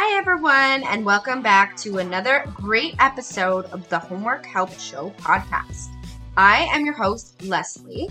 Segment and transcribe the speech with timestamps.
[0.00, 5.88] Hi, everyone, and welcome back to another great episode of the Homework Help Show podcast.
[6.36, 8.08] I am your host, Lesley,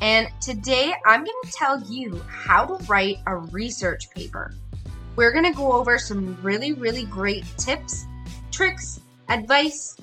[0.00, 4.52] and today I'm going to tell you how to write a research paper.
[5.14, 8.06] We're going to go over some really, really great tips,
[8.50, 9.96] tricks, advice,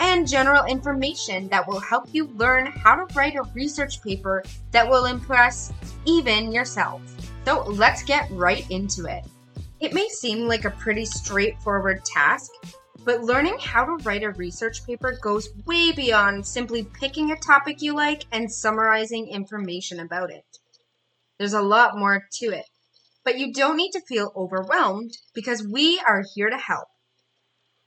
[0.00, 4.86] and general information that will help you learn how to write a research paper that
[4.86, 5.72] will impress
[6.04, 7.00] even yourself.
[7.46, 9.24] So let's get right into it.
[9.80, 12.50] It may seem like a pretty straightforward task,
[13.04, 17.80] but learning how to write a research paper goes way beyond simply picking a topic
[17.80, 20.44] you like and summarizing information about it.
[21.38, 22.64] There's a lot more to it,
[23.24, 26.88] but you don't need to feel overwhelmed because we are here to help.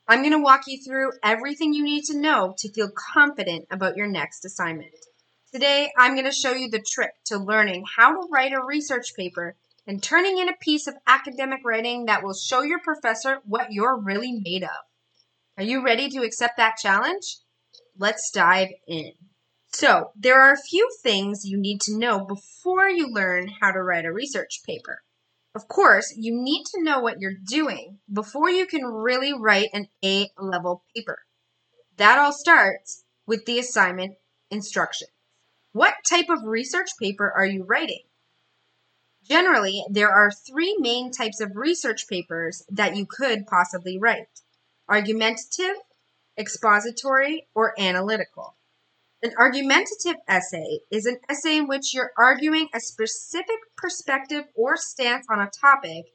[0.07, 3.97] I'm going to walk you through everything you need to know to feel confident about
[3.97, 4.95] your next assignment.
[5.51, 9.13] Today, I'm going to show you the trick to learning how to write a research
[9.13, 9.57] paper
[9.91, 13.99] and turning in a piece of academic writing that will show your professor what you're
[13.99, 14.69] really made of.
[15.57, 17.39] Are you ready to accept that challenge?
[17.97, 19.11] Let's dive in.
[19.73, 23.83] So, there are a few things you need to know before you learn how to
[23.83, 25.01] write a research paper.
[25.53, 29.89] Of course, you need to know what you're doing before you can really write an
[30.05, 31.19] A level paper.
[31.97, 34.15] That all starts with the assignment
[34.49, 35.09] instruction.
[35.73, 38.03] What type of research paper are you writing?
[39.31, 44.27] Generally, there are three main types of research papers that you could possibly write
[44.89, 45.77] argumentative,
[46.37, 48.57] expository, or analytical.
[49.23, 55.25] An argumentative essay is an essay in which you're arguing a specific perspective or stance
[55.29, 56.07] on a topic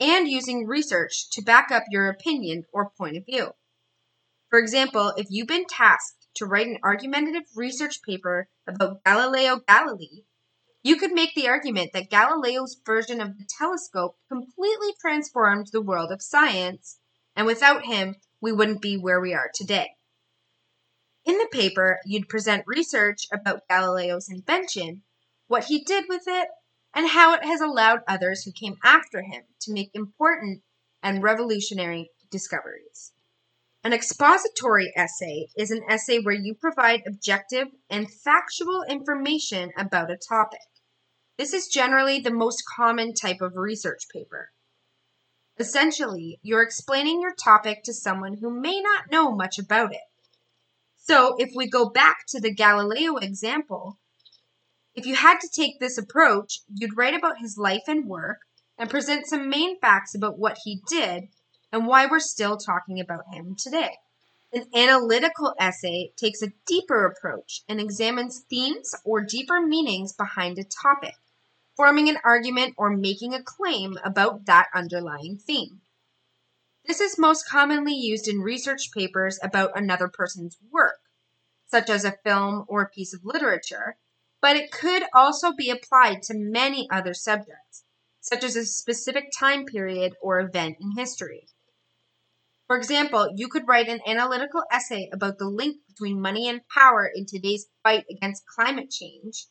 [0.00, 3.52] and using research to back up your opinion or point of view.
[4.50, 10.24] For example, if you've been tasked to write an argumentative research paper about Galileo Galilei,
[10.82, 16.12] you could make the argument that Galileo's version of the telescope completely transformed the world
[16.12, 16.98] of science,
[17.34, 19.90] and without him, we wouldn't be where we are today.
[21.24, 25.02] In the paper, you'd present research about Galileo's invention,
[25.46, 26.48] what he did with it,
[26.94, 30.62] and how it has allowed others who came after him to make important
[31.02, 33.12] and revolutionary discoveries.
[33.88, 40.18] An expository essay is an essay where you provide objective and factual information about a
[40.18, 40.60] topic.
[41.38, 44.50] This is generally the most common type of research paper.
[45.58, 50.04] Essentially, you're explaining your topic to someone who may not know much about it.
[50.98, 53.96] So, if we go back to the Galileo example,
[54.94, 58.40] if you had to take this approach, you'd write about his life and work
[58.76, 61.30] and present some main facts about what he did
[61.72, 63.96] and why we're still talking about him today.
[64.52, 70.64] An analytical essay takes a deeper approach and examines themes or deeper meanings behind a
[70.64, 71.14] topic
[71.78, 75.80] forming an argument or making a claim about that underlying theme.
[76.84, 80.98] This is most commonly used in research papers about another person's work,
[81.68, 83.96] such as a film or a piece of literature,
[84.42, 87.84] but it could also be applied to many other subjects,
[88.20, 91.46] such as a specific time period or event in history.
[92.68, 97.10] For example, you could write an analytical essay about the link between money and power
[97.12, 99.46] in today's fight against climate change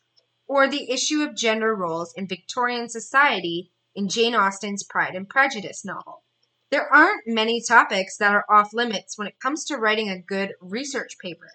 [0.46, 5.84] or the issue of gender roles in Victorian society in Jane Austen's Pride and Prejudice
[5.84, 6.22] novel.
[6.70, 10.52] There aren't many topics that are off limits when it comes to writing a good
[10.60, 11.50] research paper,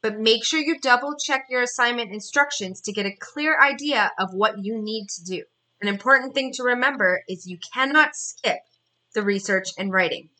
[0.00, 4.32] but make sure you double check your assignment instructions to get a clear idea of
[4.32, 5.44] what you need to do.
[5.82, 8.60] An important thing to remember is you cannot skip
[9.14, 10.30] the research and writing.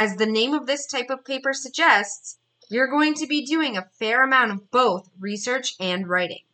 [0.00, 2.38] As the name of this type of paper suggests,
[2.70, 6.44] you're going to be doing a fair amount of both research and writing.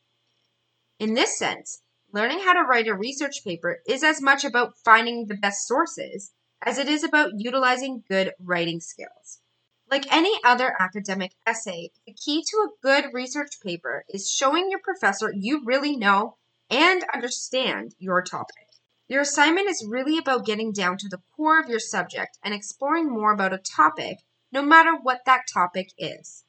[0.99, 1.81] In this sense,
[2.12, 6.33] learning how to write a research paper is as much about finding the best sources
[6.61, 9.39] as it is about utilizing good writing skills.
[9.89, 14.81] Like any other academic essay, the key to a good research paper is showing your
[14.81, 16.37] professor you really know
[16.69, 18.66] and understand your topic.
[19.09, 23.09] Your assignment is really about getting down to the core of your subject and exploring
[23.09, 24.19] more about a topic,
[24.51, 26.45] no matter what that topic is.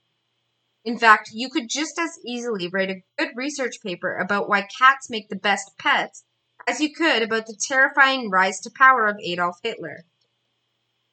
[0.83, 5.09] In fact, you could just as easily write a good research paper about why cats
[5.09, 6.23] make the best pets
[6.67, 10.05] as you could about the terrifying rise to power of Adolf Hitler.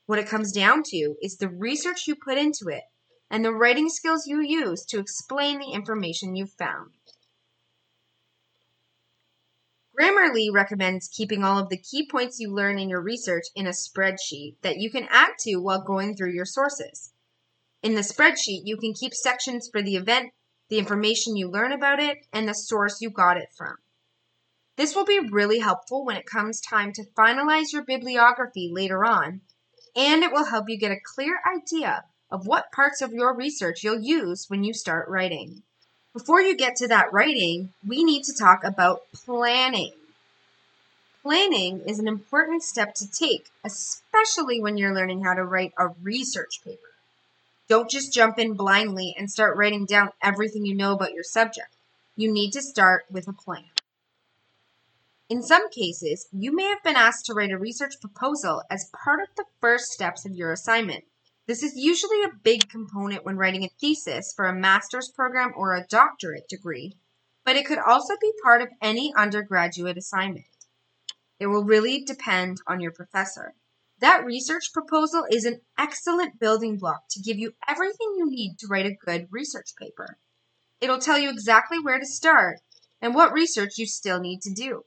[0.07, 2.85] What it comes down to is the research you put into it
[3.31, 6.93] and the writing skills you use to explain the information you've found.
[9.99, 13.71] Grammarly recommends keeping all of the key points you learn in your research in a
[13.71, 17.13] spreadsheet that you can add to while going through your sources.
[17.81, 20.33] In the spreadsheet, you can keep sections for the event,
[20.69, 23.77] the information you learn about it, and the source you got it from.
[24.77, 29.43] This will be really helpful when it comes time to finalize your bibliography later on,
[29.95, 33.85] and it will help you get a clear idea of what parts of your research
[33.85, 35.63] you'll use when you start writing.
[36.15, 39.91] Before you get to that writing, we need to talk about planning.
[41.23, 45.89] Planning is an important step to take, especially when you're learning how to write a
[45.89, 46.79] research paper.
[47.69, 51.75] Don't just jump in blindly and start writing down everything you know about your subject.
[52.15, 53.65] You need to start with a plan.
[55.29, 59.21] In some cases, you may have been asked to write a research proposal as part
[59.21, 61.03] of the first steps of your assignment.
[61.47, 65.75] This is usually a big component when writing a thesis for a master's program or
[65.75, 66.97] a doctorate degree,
[67.45, 70.47] but it could also be part of any undergraduate assignment.
[71.39, 73.55] It will really depend on your professor.
[73.99, 78.67] That research proposal is an excellent building block to give you everything you need to
[78.67, 80.17] write a good research paper.
[80.81, 82.61] It'll tell you exactly where to start
[83.03, 84.85] and what research you still need to do.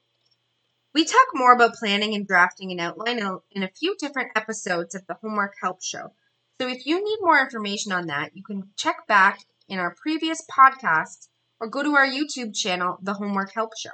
[0.94, 3.20] We talk more about planning and drafting an outline
[3.52, 6.14] in a few different episodes of the Homework Help Show.
[6.60, 9.40] So if you need more information on that, you can check back
[9.70, 11.28] in our previous podcasts
[11.60, 13.92] or go to our YouTube channel, The Homework Help Show.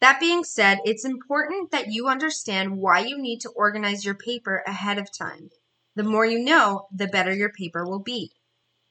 [0.00, 4.62] That being said, it's important that you understand why you need to organize your paper
[4.66, 5.50] ahead of time.
[5.96, 8.32] The more you know, the better your paper will be.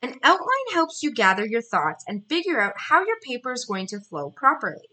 [0.02, 3.88] An outline helps you gather your thoughts and figure out how your paper is going
[3.88, 4.90] to flow properly.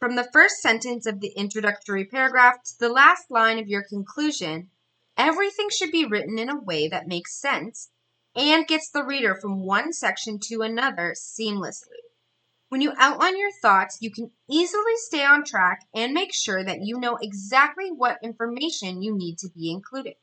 [0.00, 4.70] From the first sentence of the introductory paragraph to the last line of your conclusion,
[5.16, 7.90] everything should be written in a way that makes sense
[8.34, 12.00] and gets the reader from one section to another seamlessly.
[12.68, 16.80] When you outline your thoughts, you can easily stay on track and make sure that
[16.80, 20.14] you know exactly what information you need to be included.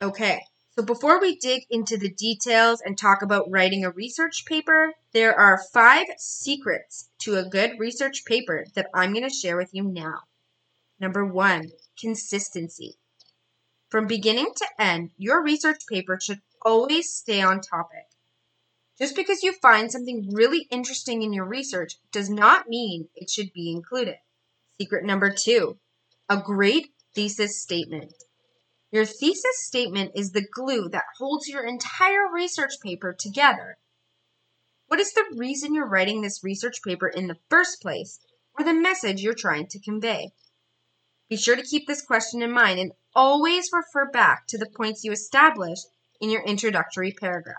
[0.00, 0.40] Okay,
[0.76, 5.36] so before we dig into the details and talk about writing a research paper, there
[5.36, 9.82] are five secrets to a good research paper that I'm going to share with you
[9.82, 10.20] now.
[11.00, 12.99] Number one, consistency.
[13.90, 18.06] From beginning to end, your research paper should always stay on topic.
[18.96, 23.52] Just because you find something really interesting in your research does not mean it should
[23.52, 24.18] be included.
[24.80, 25.78] Secret number two
[26.28, 28.14] a great thesis statement.
[28.92, 33.78] Your thesis statement is the glue that holds your entire research paper together.
[34.86, 38.20] What is the reason you're writing this research paper in the first place,
[38.56, 40.32] or the message you're trying to convey?
[41.30, 45.04] Be sure to keep this question in mind and always refer back to the points
[45.04, 45.86] you established
[46.20, 47.56] in your introductory paragraph.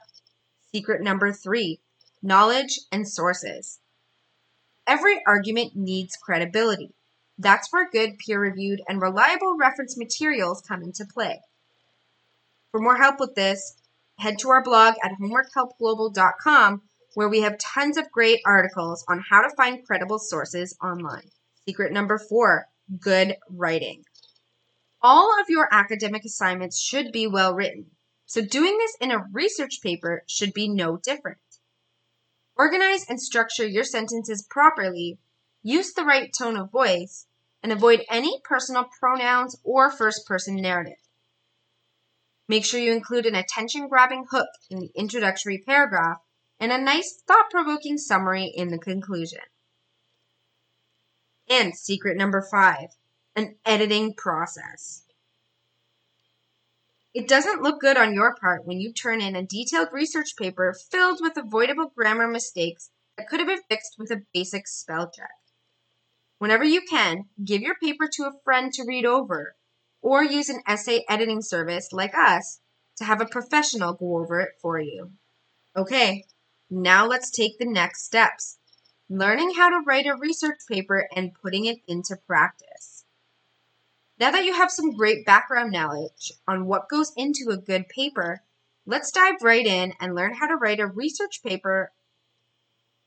[0.73, 1.79] Secret number three
[2.21, 3.79] knowledge and sources.
[4.85, 6.93] Every argument needs credibility.
[7.37, 11.39] That's where good, peer reviewed, and reliable reference materials come into play.
[12.71, 13.75] For more help with this,
[14.19, 16.81] head to our blog at homeworkhelpglobal.com
[17.13, 21.29] where we have tons of great articles on how to find credible sources online.
[21.65, 22.67] Secret number four
[22.99, 24.03] good writing.
[25.01, 27.91] All of your academic assignments should be well written.
[28.25, 31.39] So doing this in a research paper should be no different.
[32.55, 35.19] Organize and structure your sentences properly,
[35.63, 37.27] use the right tone of voice,
[37.63, 40.97] and avoid any personal pronouns or first person narrative.
[42.47, 46.17] Make sure you include an attention grabbing hook in the introductory paragraph
[46.59, 49.39] and a nice thought provoking summary in the conclusion.
[51.49, 52.89] And secret number five
[53.35, 55.03] an editing process.
[57.13, 60.73] It doesn't look good on your part when you turn in a detailed research paper
[60.73, 65.29] filled with avoidable grammar mistakes that could have been fixed with a basic spell check.
[66.39, 69.55] Whenever you can, give your paper to a friend to read over,
[70.01, 72.61] or use an essay editing service like us
[72.97, 75.11] to have a professional go over it for you.
[75.75, 76.25] Okay,
[76.69, 78.57] now let's take the next steps
[79.11, 83.03] learning how to write a research paper and putting it into practice.
[84.17, 88.41] Now that you have some great background knowledge on what goes into a good paper,
[88.85, 91.91] let's dive right in and learn how to write a research paper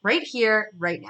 [0.02, 1.08] right here, right now.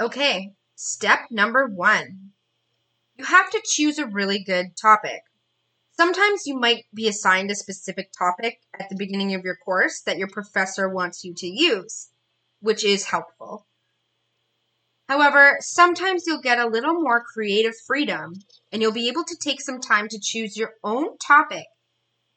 [0.00, 2.30] Okay, step number one.
[3.18, 5.24] You have to choose a really good topic.
[5.92, 10.16] Sometimes you might be assigned a specific topic at the beginning of your course that
[10.16, 12.08] your professor wants you to use,
[12.62, 13.66] which is helpful.
[15.08, 18.34] However, sometimes you'll get a little more creative freedom
[18.70, 21.66] and you'll be able to take some time to choose your own topic,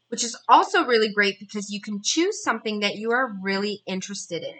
[0.10, 4.44] which is also really great because you can choose something that you are really interested
[4.44, 4.55] in.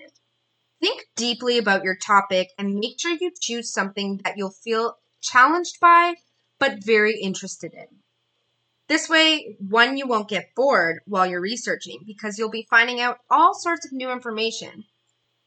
[0.80, 5.80] Think deeply about your topic and make sure you choose something that you'll feel challenged
[5.82, 6.14] by
[6.60, 7.88] but very interested in.
[8.88, 13.18] This way, one, you won't get bored while you're researching because you'll be finding out
[13.32, 14.86] all sorts of new information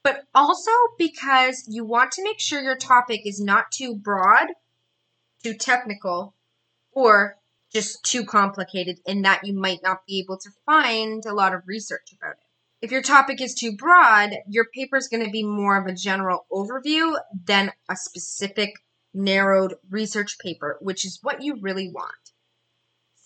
[0.02, 4.48] but also because you want to make sure your topic is not too broad,
[5.42, 6.34] too technical,
[6.92, 7.36] or
[7.72, 11.62] just too complicated in that you might not be able to find a lot of
[11.66, 12.44] research about it.
[12.80, 15.94] If your topic is too broad, your paper is going to be more of a
[15.94, 18.70] general overview than a specific
[19.12, 22.14] narrowed research paper, which is what you really want.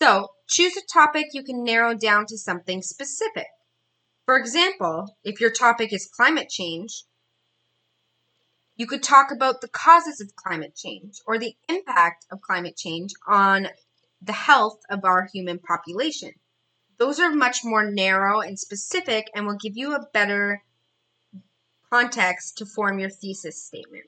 [0.01, 3.47] So choose a topic you can narrow down to something specific.
[4.25, 7.03] For example, if your topic is climate change,
[8.75, 13.11] you could talk about the causes of climate change or the impact of climate change
[13.27, 13.67] on
[14.21, 16.31] the health of our human population.
[16.97, 20.63] Those are much more narrow and specific and will give you a better
[21.91, 24.05] context to form your thesis statement.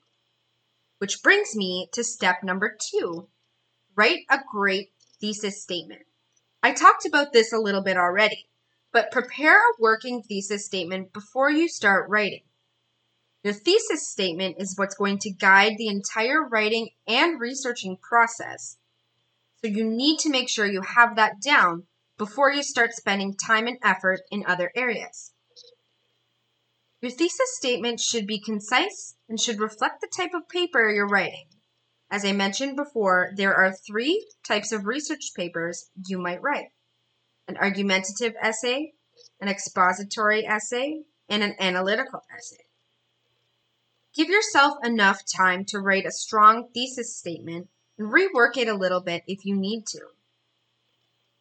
[0.98, 3.28] Which brings me to step number two
[3.94, 6.02] write a great thesis statement.
[6.62, 8.48] I talked about this a little bit already,
[8.96, 12.40] but prepare a working thesis statement before you start writing.
[13.44, 18.78] Your thesis statement is what's going to guide the entire writing and researching process.
[19.62, 21.82] So you need to make sure you have that down
[22.16, 25.34] before you start spending time and effort in other areas.
[27.02, 31.48] Your thesis statement should be concise and should reflect the type of paper you're writing.
[32.10, 36.68] As I mentioned before, there are three types of research papers you might write
[37.48, 38.92] an argumentative essay,
[39.40, 42.64] an expository essay, and an analytical essay.
[44.14, 49.00] Give yourself enough time to write a strong thesis statement and rework it a little
[49.00, 50.00] bit if you need to.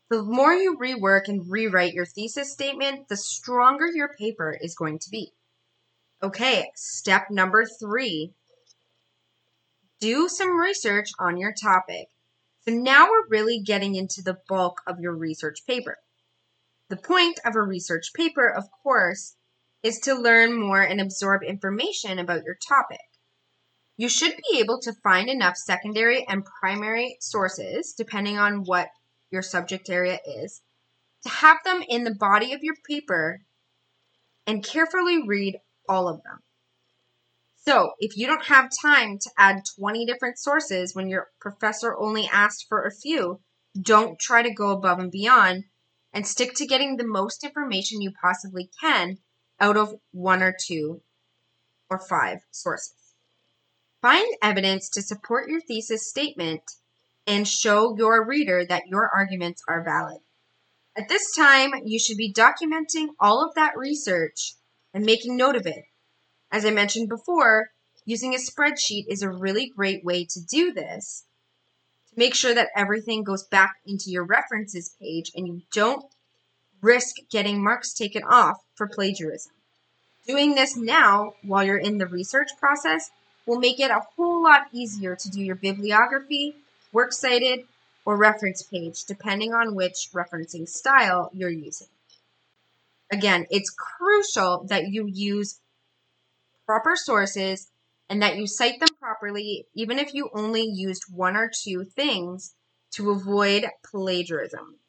[0.10, 5.00] The more you rework and rewrite your thesis statement, the stronger your paper is going
[5.00, 5.34] to be.
[6.22, 8.34] Okay, step number three
[10.00, 12.10] do some research on your topic.
[12.68, 15.98] So now we're really getting into the bulk of your research paper.
[16.90, 19.36] The point of a research paper, of course,
[19.84, 23.02] is to learn more and absorb information about your topic.
[23.98, 28.90] You should be able to find enough secondary and primary sources, depending on what
[29.30, 30.62] your subject area is,
[31.24, 33.42] to have them in the body of your paper
[34.48, 36.40] and carefully read all of them.
[37.68, 42.30] So, if you don't have time to add 20 different sources when your professor only
[42.32, 43.40] asked for a few,
[43.82, 45.64] don't try to go above and beyond
[46.14, 49.18] and stick to getting the most information you possibly can
[49.60, 51.02] out of one or two
[51.90, 53.16] or five sources.
[54.00, 56.62] Find evidence to support your thesis statement
[57.26, 60.20] and show your reader that your arguments are valid.
[60.96, 64.54] At this time, you should be documenting all of that research
[64.94, 65.84] and making note of it
[66.56, 67.72] as I mentioned before,
[68.06, 71.26] using a spreadsheet is a really great way to do this
[72.10, 76.06] to make sure that everything goes back into your references page and you don't
[76.82, 79.52] risk getting marks taken off for plagiarism.
[80.26, 83.12] Doing this now while you're in the research process
[83.46, 86.56] will make it a whole lot easier to do your bibliography,
[86.94, 87.66] works cited,
[88.06, 91.88] or reference page, depending on which referencing style you're using.
[93.12, 95.60] Again, it's crucial that you use
[96.66, 97.72] proper sources
[98.10, 102.56] and that you cite them properly, even if you only used one or two things
[102.94, 104.80] to avoid plagiarism.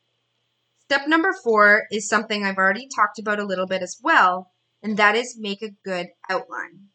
[0.81, 4.53] Step number four is something I've already talked about a little bit as well,
[4.83, 6.91] and that is make a good outline.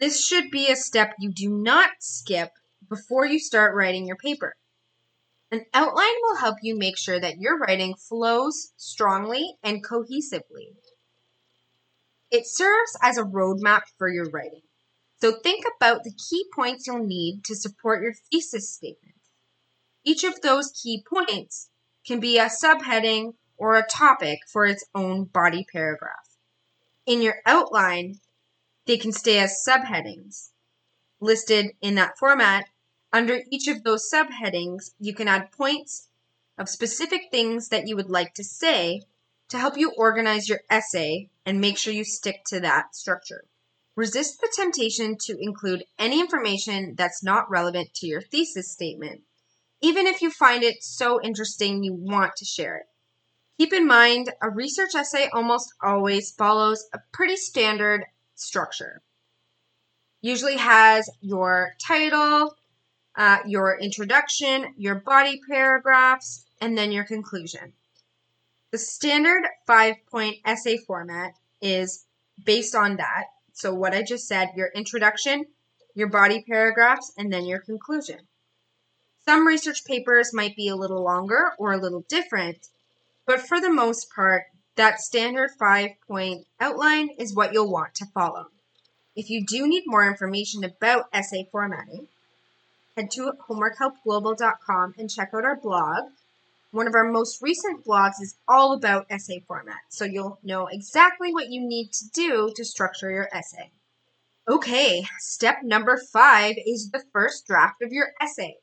[0.00, 2.50] This should be a step you do not skip
[2.88, 4.54] before you start writing your paper.
[5.50, 10.74] An outline will help you make sure that your writing flows strongly and cohesively.
[12.36, 14.60] It serves as a roadmap for your writing.
[15.22, 19.14] So think about the key points you'll need to support your thesis statement.
[20.04, 21.70] Each of those key points
[22.06, 26.36] can be a subheading or a topic for its own body paragraph.
[27.06, 28.20] In your outline,
[28.84, 30.50] they can stay as subheadings.
[31.20, 32.66] Listed in that format,
[33.14, 36.08] under each of those subheadings, you can add points
[36.58, 39.00] of specific things that you would like to say
[39.48, 43.44] to help you organize your essay and make sure you stick to that structure.
[43.94, 49.22] Resist the temptation to include any information that's not relevant to your thesis statement,
[49.80, 52.86] even if you find it so interesting you want to share it.
[53.58, 59.00] Keep in mind, a research essay almost always follows a pretty standard structure.
[60.20, 62.54] Usually has your title,
[63.16, 67.72] uh, your introduction, your body paragraphs, and then your conclusion.
[68.72, 72.04] The standard five point essay format is
[72.44, 73.26] based on that.
[73.52, 75.46] So, what I just said your introduction,
[75.94, 78.26] your body paragraphs, and then your conclusion.
[79.24, 82.68] Some research papers might be a little longer or a little different,
[83.26, 84.44] but for the most part,
[84.76, 88.46] that standard five point outline is what you'll want to follow.
[89.16, 92.08] If you do need more information about essay formatting,
[92.96, 96.10] head to homeworkhelpglobal.com and check out our blog.
[96.76, 101.32] One of our most recent blogs is all about essay format, so you'll know exactly
[101.32, 103.70] what you need to do to structure your essay.
[104.46, 108.56] Okay, step number five is the first draft of your essay.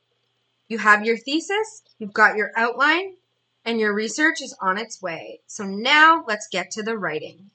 [0.68, 3.16] You have your thesis, you've got your outline,
[3.64, 5.40] and your research is on its way.
[5.48, 7.50] So now let's get to the writing.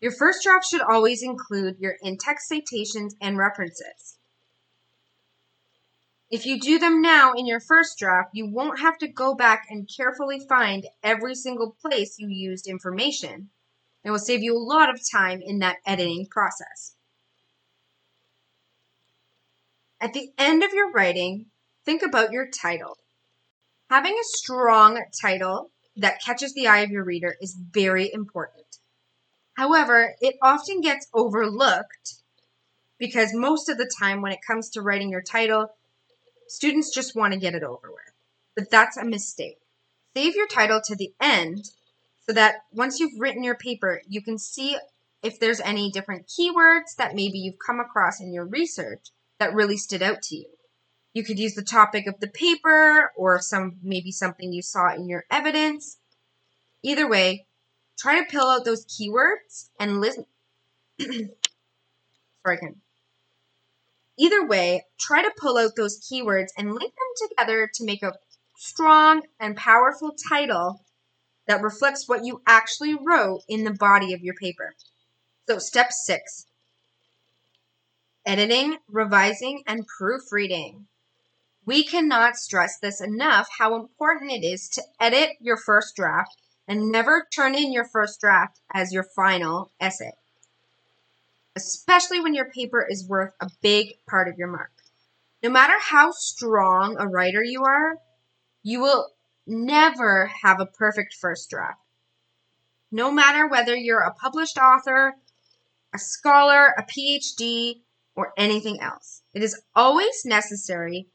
[0.00, 4.18] Your first draft should always include your in-text citations and references.
[6.30, 9.66] If you do them now in your first draft, you won't have to go back
[9.68, 13.50] and carefully find every single place you used information.
[14.02, 16.96] It will save you a lot of time in that editing process.
[20.00, 21.46] At the end of your writing,
[21.84, 22.98] think about your title.
[23.88, 28.78] Having a strong title that catches the eye of your reader is very important.
[29.56, 32.14] However, it often gets overlooked
[32.98, 35.68] because most of the time when it comes to writing your title,
[36.48, 38.12] students just want to get it over with.
[38.56, 39.58] But that's a mistake.
[40.16, 41.70] Save your title to the end
[42.26, 44.78] so that once you've written your paper, you can see
[45.22, 49.08] if there's any different keywords that maybe you've come across in your research
[49.38, 50.46] that really stood out to you.
[51.14, 55.08] You could use the topic of the paper or some maybe something you saw in
[55.08, 55.98] your evidence.
[56.82, 57.46] Either way,
[57.98, 60.26] try to pull out those keywords and listen.
[61.00, 61.30] Sorry
[62.56, 62.76] again.
[64.16, 68.14] Either way, try to pull out those keywords and link them together to make a
[68.56, 70.84] strong and powerful title
[71.46, 74.74] that reflects what you actually wrote in the body of your paper.
[75.48, 76.46] So, step six
[78.26, 80.86] editing, revising, and proofreading.
[81.66, 86.90] We cannot stress this enough how important it is to edit your first draft and
[86.90, 90.12] never turn in your first draft as your final essay,
[91.56, 94.70] especially when your paper is worth a big part of your mark.
[95.42, 97.98] No matter how strong a writer you are,
[98.62, 99.10] you will
[99.46, 101.80] never have a perfect first draft.
[102.90, 105.14] No matter whether you're a published author,
[105.92, 107.80] a scholar, a PhD,
[108.16, 111.08] or anything else, it is always necessary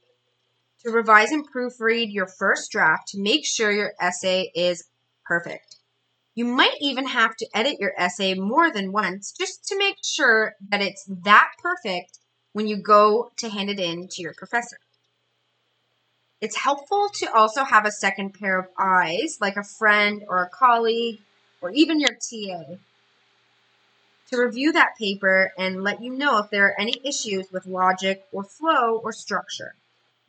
[0.84, 4.86] to revise and proofread your first draft to make sure your essay is
[5.26, 5.79] perfect.
[6.40, 10.56] You might even have to edit your essay more than once just to make sure
[10.70, 12.18] that it's that perfect
[12.54, 14.78] when you go to hand it in to your professor.
[16.40, 20.50] It's helpful to also have a second pair of eyes, like a friend or a
[20.50, 21.20] colleague,
[21.60, 22.76] or even your TA,
[24.30, 28.24] to review that paper and let you know if there are any issues with logic
[28.32, 29.76] or flow or structure.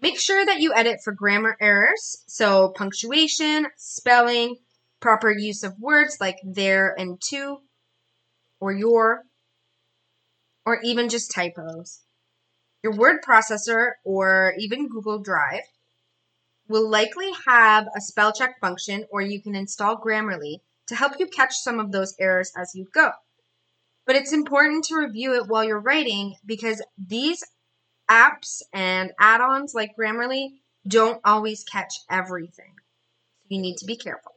[0.00, 4.56] Make sure that you edit for grammar errors, so punctuation, spelling,
[5.00, 7.58] proper use of words like there and to,
[8.60, 9.24] or your,
[10.64, 12.00] or even just typos.
[12.82, 15.64] Your word processor or even Google Drive
[16.68, 21.26] will likely have a spell check function or you can install Grammarly to help you
[21.26, 23.10] catch some of those errors as you go.
[24.06, 27.44] But it's important to review it while you're writing because these
[28.10, 30.48] apps and add ons like Grammarly
[30.86, 32.74] don't always catch everything.
[33.48, 34.29] You need to be careful.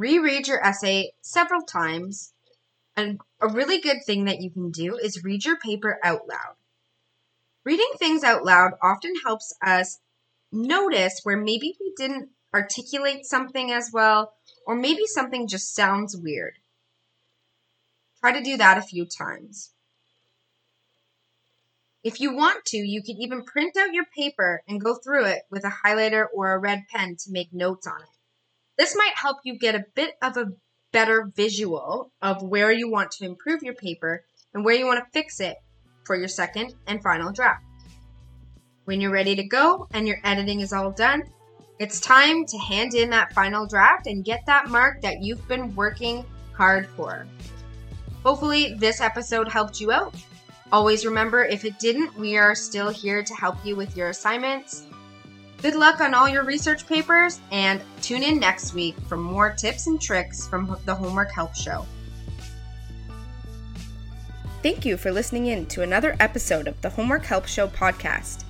[0.00, 2.32] Reread your essay several times.
[2.96, 6.54] And a really good thing that you can do is read your paper out loud.
[7.66, 9.98] Reading things out loud often helps us
[10.50, 14.32] notice where maybe we didn't articulate something as well,
[14.66, 16.54] or maybe something just sounds weird.
[18.20, 19.74] Try to do that a few times.
[22.02, 25.42] If you want to, you can even print out your paper and go through it
[25.50, 28.19] with a highlighter or a red pen to make notes on it.
[28.80, 30.46] This might help you get a bit of a
[30.90, 35.10] better visual of where you want to improve your paper and where you want to
[35.12, 35.58] fix it
[36.06, 37.62] for your second and final draft.
[38.86, 41.24] When you're ready to go and your editing is all done,
[41.78, 45.74] it's time to hand in that final draft and get that mark that you've been
[45.76, 47.26] working hard for.
[48.24, 50.14] Hopefully, this episode helped you out.
[50.72, 54.86] Always remember if it didn't, we are still here to help you with your assignments.
[55.62, 59.88] Good luck on all your research papers and tune in next week for more tips
[59.88, 61.84] and tricks from the Homework Help Show.
[64.62, 68.44] Thank you for listening in to another episode of the Homework Help Show podcast.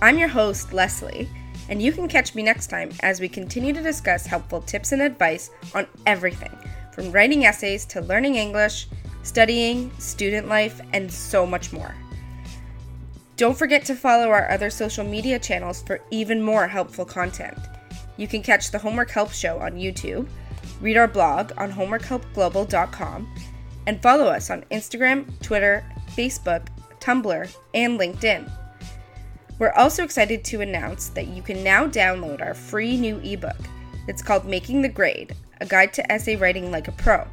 [0.00, 1.28] I'm your host, Lesley,
[1.68, 5.02] and you can catch me next time as we continue to discuss helpful tips and
[5.02, 6.56] advice on everything
[6.90, 8.88] from writing essays to learning English,
[9.24, 11.94] studying, student life, and so much more.
[13.36, 17.58] Don't forget to follow our other social media channels for even more helpful content.
[18.16, 20.26] You can catch the Homework Help Show on YouTube,
[20.80, 23.34] read our blog on homeworkhelpglobal.com,
[23.86, 25.84] and follow us on Instagram, Twitter,
[26.16, 26.68] Facebook,
[26.98, 28.50] Tumblr, and LinkedIn.
[29.58, 33.56] We're also excited to announce that you can now download our free new ebook.
[34.08, 37.26] It's called Making the Grade A Guide to Essay Writing Like a Pro,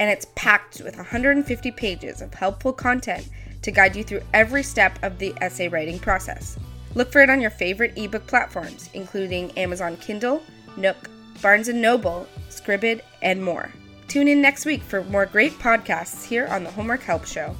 [0.00, 3.28] and it's packed with 150 pages of helpful content
[3.64, 6.58] to guide you through every step of the essay writing process.
[6.94, 10.42] Look for it on your favorite ebook platforms, including Amazon Kindle,
[10.76, 11.10] Nook,
[11.42, 13.70] Barnes & Noble, Scribd, and more.
[14.06, 17.56] Tune in next week for more great podcasts here on the Homework Help Show.